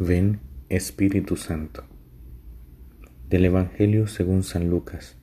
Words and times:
Ven 0.00 0.40
Espíritu 0.70 1.36
Santo. 1.36 1.84
Del 3.30 3.44
Evangelio 3.44 4.08
según 4.08 4.42
San 4.42 4.68
Lucas. 4.68 5.16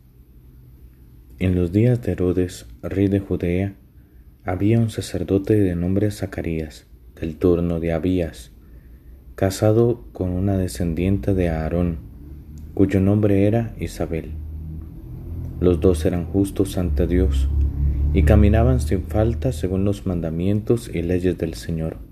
En 1.39 1.55
los 1.55 1.73
días 1.73 2.01
de 2.01 2.13
Herodes, 2.13 2.67
rey 2.81 3.09
de 3.09 3.19
Judea, 3.19 3.75
había 4.45 4.79
un 4.79 4.89
sacerdote 4.89 5.59
de 5.59 5.75
nombre 5.75 6.09
Zacarías, 6.09 6.87
del 7.19 7.35
turno 7.35 7.81
de 7.81 7.91
Abías, 7.91 8.53
casado 9.35 10.05
con 10.13 10.29
una 10.29 10.55
descendiente 10.57 11.33
de 11.33 11.49
Aarón, 11.49 11.97
cuyo 12.73 13.01
nombre 13.01 13.47
era 13.47 13.75
Isabel. 13.77 14.31
Los 15.59 15.81
dos 15.81 16.05
eran 16.05 16.23
justos 16.27 16.77
ante 16.77 17.07
Dios 17.07 17.49
y 18.13 18.23
caminaban 18.23 18.79
sin 18.79 19.03
falta 19.03 19.51
según 19.51 19.83
los 19.83 20.05
mandamientos 20.05 20.89
y 20.93 21.01
leyes 21.01 21.37
del 21.37 21.55
Señor 21.55 22.09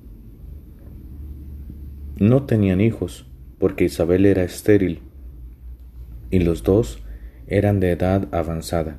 no 2.20 2.44
tenían 2.44 2.82
hijos, 2.82 3.26
porque 3.60 3.86
Isabel 3.86 4.26
era 4.26 4.44
estéril, 4.44 5.00
y 6.30 6.40
los 6.40 6.64
dos 6.64 7.02
eran 7.48 7.80
de 7.80 7.92
edad 7.92 8.28
avanzada. 8.32 8.98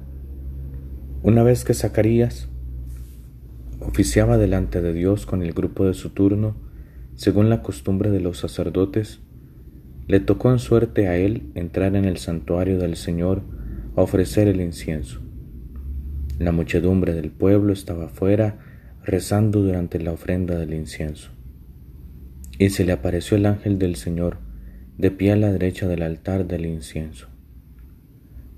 Una 1.23 1.43
vez 1.43 1.65
que 1.65 1.75
Zacarías 1.75 2.49
oficiaba 3.81 4.39
delante 4.39 4.81
de 4.81 4.95
Dios 4.95 5.27
con 5.27 5.43
el 5.43 5.53
grupo 5.53 5.85
de 5.85 5.93
su 5.95 6.11
turno, 6.11 6.57
según 7.15 7.51
la 7.51 7.61
costumbre 7.63 8.11
de 8.11 8.21
los 8.21 8.39
sacerdotes, 8.39 9.21
le 10.09 10.21
tocó 10.21 10.51
en 10.51 10.59
suerte 10.59 11.07
a 11.07 11.17
él 11.17 11.51
entrar 11.55 11.95
en 11.97 12.07
el 12.07 12.17
santuario 12.17 12.79
del 12.79 12.97
Señor 12.97 13.43
a 13.97 14.03
ofrecer 14.03 14.49
el 14.49 14.63
incienso. 14.63 15.21
La 16.39 16.53
muchedumbre 16.53 17.13
del 17.13 17.31
pueblo 17.31 17.75
estaba 17.75 18.09
fuera 18.09 18.59
rezando 19.05 19.63
durante 19.63 20.01
la 20.01 20.13
ofrenda 20.13 20.59
del 20.59 20.73
incienso. 20.73 21.31
Y 22.61 22.69
se 22.69 22.85
le 22.85 22.93
apareció 22.93 23.39
el 23.39 23.47
ángel 23.47 23.79
del 23.79 23.97
Señor, 23.97 24.37
de 24.99 25.11
pie 25.11 25.33
a 25.33 25.37
la 25.37 25.51
derecha 25.51 25.89
del 25.89 26.03
altar 26.03 26.47
del 26.47 26.67
incienso. 26.67 27.29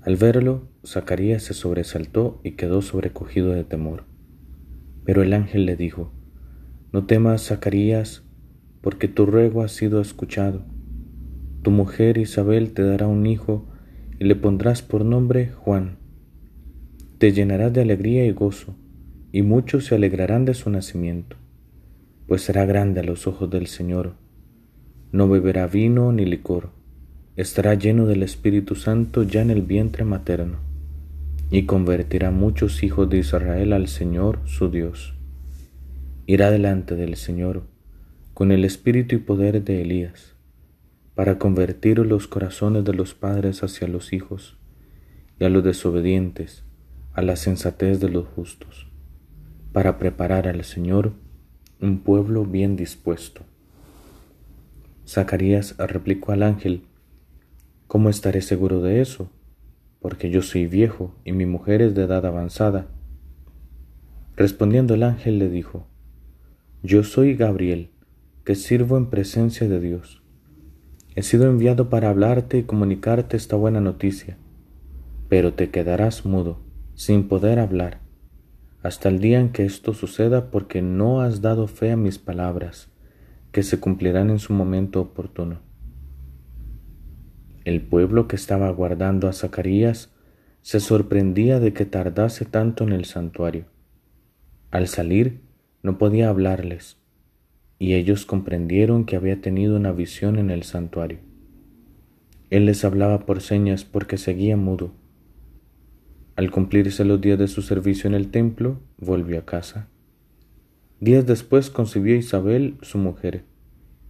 Al 0.01 0.17
verlo, 0.17 0.67
Zacarías 0.85 1.43
se 1.43 1.53
sobresaltó 1.53 2.41
y 2.43 2.57
quedó 2.57 2.81
sobrecogido 2.81 3.51
de 3.51 3.63
temor. 3.63 4.03
Pero 5.05 5.23
el 5.23 5.31
ángel 5.31 5.65
le 5.65 5.77
dijo, 5.77 6.11
No 6.91 7.05
temas, 7.05 7.45
Zacarías, 7.45 8.25
porque 8.81 9.07
tu 9.07 9.25
ruego 9.25 9.63
ha 9.63 9.69
sido 9.69 10.01
escuchado. 10.01 10.65
Tu 11.61 11.71
mujer 11.71 12.17
Isabel 12.17 12.73
te 12.73 12.83
dará 12.83 13.07
un 13.07 13.25
hijo 13.25 13.69
y 14.19 14.25
le 14.25 14.35
pondrás 14.35 14.81
por 14.81 15.05
nombre 15.05 15.53
Juan. 15.53 15.97
Te 17.19 17.31
llenarás 17.31 17.71
de 17.71 17.83
alegría 17.83 18.25
y 18.25 18.33
gozo, 18.33 18.75
y 19.31 19.43
muchos 19.43 19.85
se 19.85 19.95
alegrarán 19.95 20.43
de 20.43 20.55
su 20.55 20.69
nacimiento 20.69 21.37
pues 22.33 22.41
será 22.41 22.65
grande 22.65 23.01
a 23.01 23.03
los 23.03 23.27
ojos 23.27 23.47
del 23.51 23.67
Señor. 23.67 24.15
No 25.11 25.29
beberá 25.29 25.67
vino 25.67 26.11
ni 26.11 26.25
licor, 26.25 26.71
estará 27.35 27.75
lleno 27.75 28.07
del 28.07 28.23
Espíritu 28.23 28.73
Santo 28.73 29.21
ya 29.21 29.43
en 29.43 29.51
el 29.51 29.61
vientre 29.61 30.03
materno, 30.03 30.57
y 31.51 31.67
convertirá 31.67 32.31
muchos 32.31 32.81
hijos 32.81 33.07
de 33.07 33.19
Israel 33.19 33.71
al 33.71 33.87
Señor 33.87 34.39
su 34.45 34.71
Dios. 34.71 35.13
Irá 36.25 36.49
delante 36.49 36.95
del 36.95 37.17
Señor 37.17 37.67
con 38.33 38.51
el 38.51 38.65
espíritu 38.65 39.13
y 39.13 39.19
poder 39.19 39.63
de 39.63 39.83
Elías, 39.83 40.33
para 41.13 41.37
convertir 41.37 41.99
los 41.99 42.25
corazones 42.25 42.83
de 42.83 42.95
los 42.95 43.13
padres 43.13 43.61
hacia 43.61 43.87
los 43.87 44.11
hijos, 44.11 44.57
y 45.39 45.43
a 45.43 45.49
los 45.49 45.63
desobedientes 45.63 46.63
a 47.13 47.21
la 47.21 47.35
sensatez 47.35 47.99
de 47.99 48.09
los 48.09 48.25
justos, 48.25 48.87
para 49.71 49.99
preparar 49.99 50.47
al 50.47 50.63
Señor 50.63 51.13
un 51.83 51.99
pueblo 51.99 52.45
bien 52.45 52.77
dispuesto. 52.77 53.41
Zacarías 55.05 55.75
replicó 55.77 56.31
al 56.31 56.41
ángel, 56.41 56.83
¿Cómo 57.87 58.09
estaré 58.09 58.41
seguro 58.41 58.81
de 58.81 59.01
eso? 59.01 59.29
Porque 59.99 60.29
yo 60.29 60.41
soy 60.41 60.65
viejo 60.65 61.13
y 61.25 61.33
mi 61.33 61.45
mujer 61.45 61.81
es 61.81 61.93
de 61.93 62.03
edad 62.03 62.25
avanzada. 62.25 62.87
Respondiendo 64.37 64.93
el 64.93 65.03
ángel 65.03 65.39
le 65.39 65.49
dijo, 65.49 65.85
Yo 66.83 67.03
soy 67.03 67.35
Gabriel, 67.35 67.89
que 68.45 68.55
sirvo 68.55 68.95
en 68.95 69.09
presencia 69.09 69.67
de 69.67 69.81
Dios. 69.81 70.23
He 71.15 71.21
sido 71.21 71.49
enviado 71.49 71.89
para 71.89 72.09
hablarte 72.09 72.59
y 72.59 72.63
comunicarte 72.63 73.35
esta 73.35 73.57
buena 73.57 73.81
noticia, 73.81 74.37
pero 75.27 75.53
te 75.53 75.69
quedarás 75.69 76.25
mudo, 76.25 76.61
sin 76.95 77.27
poder 77.27 77.59
hablar 77.59 78.02
hasta 78.83 79.07
el 79.07 79.19
día 79.19 79.39
en 79.39 79.49
que 79.49 79.65
esto 79.65 79.93
suceda 79.93 80.51
porque 80.51 80.81
no 80.81 81.21
has 81.21 81.41
dado 81.41 81.67
fe 81.67 81.91
a 81.91 81.97
mis 81.97 82.19
palabras, 82.19 82.89
que 83.53 83.63
se 83.63 83.79
cumplirán 83.79 84.29
en 84.29 84.39
su 84.39 84.51
momento 84.51 84.99
oportuno. 84.99 85.61
El 87.63 87.81
pueblo 87.81 88.27
que 88.27 88.35
estaba 88.35 88.67
aguardando 88.67 89.29
a 89.29 89.33
Zacarías 89.33 90.13
se 90.61 90.81
sorprendía 90.81 91.61
de 91.61 91.71
que 91.71 91.85
tardase 91.85 92.43
tanto 92.43 92.83
en 92.83 92.91
el 92.91 93.05
santuario. 93.05 93.65
Al 94.69 94.89
salir 94.89 95.39
no 95.81 95.97
podía 95.97 96.27
hablarles, 96.27 96.97
y 97.79 97.93
ellos 97.93 98.25
comprendieron 98.25 99.05
que 99.05 99.15
había 99.15 99.39
tenido 99.39 99.77
una 99.77 99.93
visión 99.93 100.37
en 100.37 100.49
el 100.49 100.63
santuario. 100.63 101.19
Él 102.49 102.65
les 102.65 102.83
hablaba 102.83 103.25
por 103.25 103.41
señas 103.41 103.85
porque 103.85 104.17
seguía 104.17 104.57
mudo. 104.57 104.91
Al 106.35 106.49
cumplirse 106.49 107.05
los 107.05 107.21
días 107.21 107.37
de 107.37 107.47
su 107.47 107.61
servicio 107.61 108.07
en 108.07 108.15
el 108.15 108.31
templo, 108.31 108.79
volvió 108.97 109.37
a 109.39 109.45
casa. 109.45 109.87
Días 110.99 111.25
después 111.27 111.69
concibió 111.69 112.15
Isabel, 112.15 112.77
su 112.81 112.97
mujer, 112.97 113.43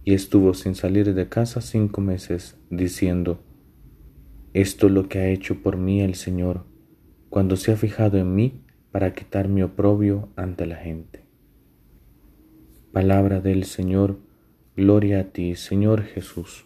y 0.04 0.14
estuvo 0.14 0.54
sin 0.54 0.74
salir 0.74 1.12
de 1.12 1.28
casa 1.28 1.60
cinco 1.60 2.00
meses, 2.00 2.56
diciendo, 2.70 3.40
Esto 4.54 4.86
es 4.86 4.92
lo 4.92 5.08
que 5.08 5.18
ha 5.18 5.28
hecho 5.28 5.62
por 5.62 5.76
mí 5.76 6.00
el 6.00 6.14
Señor, 6.14 6.64
cuando 7.28 7.56
se 7.56 7.72
ha 7.72 7.76
fijado 7.76 8.16
en 8.16 8.34
mí 8.34 8.60
para 8.90 9.12
quitar 9.12 9.48
mi 9.48 9.62
oprobio 9.62 10.28
ante 10.36 10.66
la 10.66 10.76
gente. 10.76 11.24
Palabra 12.92 13.40
del 13.40 13.64
Señor, 13.64 14.18
gloria 14.76 15.20
a 15.20 15.24
ti, 15.24 15.56
Señor 15.56 16.04
Jesús. 16.04 16.64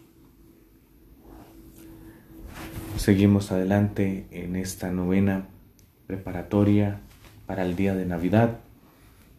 Seguimos 2.99 3.53
adelante 3.53 4.27
en 4.29 4.57
esta 4.57 4.91
novena 4.91 5.47
preparatoria 6.05 6.99
para 7.47 7.63
el 7.63 7.77
día 7.77 7.95
de 7.95 8.05
Navidad 8.05 8.59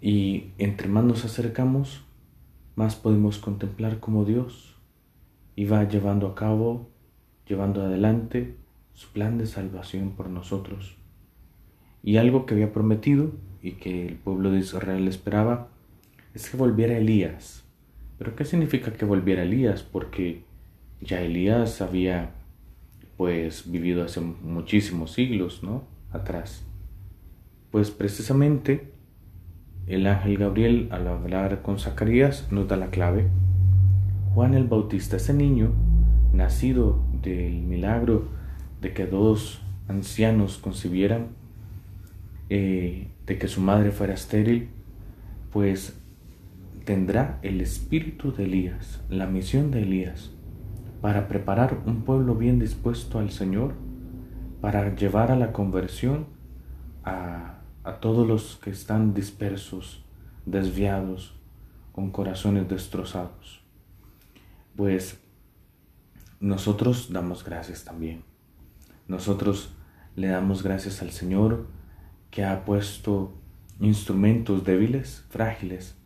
y 0.01 0.47
entre 0.57 0.89
más 0.89 1.05
nos 1.05 1.27
acercamos, 1.27 2.03
más 2.75 2.97
podemos 2.97 3.37
contemplar 3.37 4.01
cómo 4.01 4.25
Dios 4.25 4.79
iba 5.57 5.87
llevando 5.87 6.27
a 6.27 6.35
cabo, 6.35 6.89
llevando 7.47 7.85
adelante 7.85 8.57
su 8.95 9.11
plan 9.11 9.37
de 9.37 9.47
salvación 9.47 10.13
por 10.13 10.31
nosotros. 10.31 10.97
Y 12.03 12.17
algo 12.17 12.47
que 12.47 12.55
había 12.55 12.73
prometido 12.73 13.31
y 13.63 13.73
que 13.73 14.07
el 14.07 14.15
pueblo 14.15 14.53
de 14.53 14.61
Israel 14.61 15.07
esperaba 15.07 15.69
es 16.33 16.49
que 16.49 16.57
volviera 16.57 16.97
Elías. 16.97 17.63
Pero 18.17 18.35
¿qué 18.37 18.47
significa 18.47 18.95
que 18.95 19.05
volviera 19.05 19.43
Elías? 19.43 19.83
Porque 19.83 20.45
ya 21.03 21.21
Elías 21.21 21.83
había 21.83 22.40
pues 23.21 23.71
vivido 23.71 24.03
hace 24.03 24.23
muchísimos 24.23 25.13
siglos, 25.13 25.63
¿no? 25.63 25.85
Atrás. 26.11 26.65
Pues 27.71 27.91
precisamente 27.91 28.93
el 29.87 30.07
ángel 30.07 30.39
Gabriel 30.39 30.89
al 30.91 31.07
hablar 31.07 31.61
con 31.61 31.79
Zacarías 31.79 32.51
nos 32.51 32.67
da 32.67 32.79
la 32.79 32.89
clave. 32.89 33.29
Juan 34.33 34.55
el 34.55 34.65
Bautista, 34.65 35.19
ese 35.19 35.35
niño 35.35 35.75
nacido 36.33 37.05
del 37.21 37.61
milagro 37.61 38.27
de 38.81 38.95
que 38.95 39.05
dos 39.05 39.61
ancianos 39.87 40.57
concibieran, 40.57 41.27
eh, 42.49 43.09
de 43.27 43.39
que 43.39 43.49
su 43.49 43.61
madre 43.61 43.91
fuera 43.91 44.15
estéril, 44.15 44.71
pues 45.53 46.01
tendrá 46.87 47.39
el 47.43 47.61
espíritu 47.61 48.33
de 48.33 48.45
Elías, 48.45 49.05
la 49.11 49.27
misión 49.27 49.71
de 49.71 49.83
Elías 49.83 50.31
para 51.01 51.29
preparar 51.29 51.83
un 51.87 52.03
pueblo 52.03 52.35
bien 52.35 52.59
dispuesto 52.59 53.19
al 53.19 53.31
Señor, 53.31 53.75
para 54.61 54.95
llevar 54.95 55.31
a 55.31 55.37
la 55.37 55.53
conversión 55.53 56.27
a, 57.05 57.57
todos 58.01 58.27
los 58.27 58.57
que 58.63 58.71
están 58.71 59.15
dispersos, 59.15 60.05
desviados, 60.47 61.35
con 61.93 62.11
corazones 62.11 62.69
destrozados. 62.69 63.63
Pues 64.77 65.21
nosotros 66.39 67.13
damos 67.13 67.45
gracias 67.45 67.85
también. 67.85 68.23
Nosotros 69.09 69.75
le 70.15 70.29
damos 70.29 70.63
gracias 70.63 71.03
al 71.03 71.11
Señor 71.11 71.67
que 72.31 72.45
ha 72.45 72.65
puesto 72.65 73.35
instrumentos 73.81 74.65
débiles, 74.65 75.25
frágiles, 75.31 75.97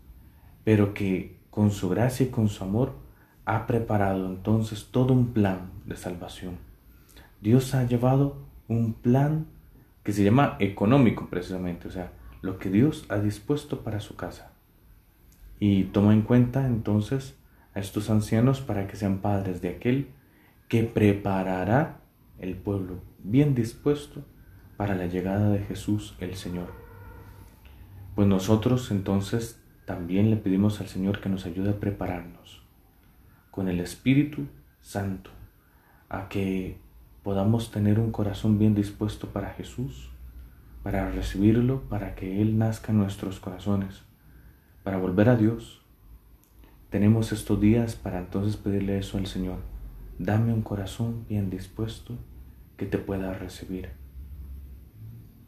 pero 0.64 0.94
que 0.94 1.38
con 1.50 1.70
su 1.70 1.88
gracia 1.88 2.26
y 2.26 2.30
con 2.30 2.48
su 2.48 2.64
amor 2.64 3.03
ha 3.46 3.66
preparado 3.66 4.26
entonces 4.26 4.88
todo 4.90 5.12
un 5.12 5.32
plan 5.32 5.70
de 5.84 5.96
salvación. 5.96 6.58
Dios 7.40 7.74
ha 7.74 7.84
llevado 7.84 8.38
un 8.68 8.94
plan 8.94 9.46
que 10.02 10.12
se 10.12 10.24
llama 10.24 10.56
económico 10.60 11.28
precisamente, 11.28 11.88
o 11.88 11.90
sea, 11.90 12.12
lo 12.42 12.58
que 12.58 12.70
Dios 12.70 13.04
ha 13.08 13.18
dispuesto 13.18 13.82
para 13.82 14.00
su 14.00 14.16
casa. 14.16 14.52
Y 15.60 15.84
toma 15.84 16.12
en 16.12 16.22
cuenta 16.22 16.66
entonces 16.66 17.36
a 17.74 17.80
estos 17.80 18.10
ancianos 18.10 18.60
para 18.60 18.86
que 18.86 18.96
sean 18.96 19.18
padres 19.18 19.60
de 19.60 19.70
aquel 19.70 20.08
que 20.68 20.84
preparará 20.84 22.00
el 22.38 22.56
pueblo 22.56 23.00
bien 23.22 23.54
dispuesto 23.54 24.22
para 24.76 24.94
la 24.94 25.06
llegada 25.06 25.50
de 25.50 25.60
Jesús 25.60 26.16
el 26.20 26.34
Señor. 26.34 26.72
Pues 28.14 28.26
nosotros 28.26 28.90
entonces 28.90 29.60
también 29.84 30.30
le 30.30 30.36
pedimos 30.36 30.80
al 30.80 30.88
Señor 30.88 31.20
que 31.20 31.28
nos 31.28 31.46
ayude 31.46 31.70
a 31.70 31.80
prepararnos 31.80 32.63
con 33.54 33.68
el 33.68 33.78
Espíritu 33.78 34.48
Santo, 34.80 35.30
a 36.08 36.28
que 36.28 36.76
podamos 37.22 37.70
tener 37.70 38.00
un 38.00 38.10
corazón 38.10 38.58
bien 38.58 38.74
dispuesto 38.74 39.28
para 39.28 39.50
Jesús, 39.50 40.10
para 40.82 41.08
recibirlo, 41.12 41.82
para 41.82 42.16
que 42.16 42.42
Él 42.42 42.58
nazca 42.58 42.90
en 42.90 42.98
nuestros 42.98 43.38
corazones, 43.38 44.02
para 44.82 44.98
volver 44.98 45.28
a 45.28 45.36
Dios. 45.36 45.82
Tenemos 46.90 47.30
estos 47.30 47.60
días 47.60 47.94
para 47.94 48.18
entonces 48.18 48.56
pedirle 48.56 48.98
eso 48.98 49.18
al 49.18 49.28
Señor. 49.28 49.58
Dame 50.18 50.52
un 50.52 50.62
corazón 50.62 51.24
bien 51.28 51.48
dispuesto 51.48 52.18
que 52.76 52.86
te 52.86 52.98
pueda 52.98 53.34
recibir. 53.34 53.90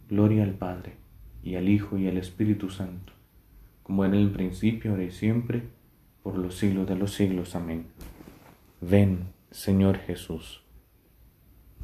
Gloria 0.08 0.44
al 0.44 0.54
Padre, 0.54 0.94
y 1.42 1.56
al 1.56 1.68
Hijo, 1.68 1.98
y 1.98 2.06
al 2.06 2.18
Espíritu 2.18 2.70
Santo, 2.70 3.12
como 3.82 4.04
en 4.04 4.14
el 4.14 4.30
principio, 4.30 4.92
ahora 4.92 5.02
y 5.02 5.10
siempre, 5.10 5.74
por 6.26 6.38
los 6.38 6.56
siglos 6.56 6.88
de 6.88 6.96
los 6.96 7.14
siglos. 7.14 7.54
Amén. 7.54 7.86
Ven, 8.80 9.28
Señor 9.52 9.98
Jesús. 9.98 10.65